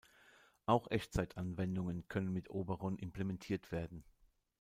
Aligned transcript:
Auch 0.65 0.89
Echtzeitanwendungen 0.89 2.07
können 2.07 2.33
mit 2.33 2.49
Oberon 2.49 2.97
implementiert 2.97 3.71
werden. 3.71 4.03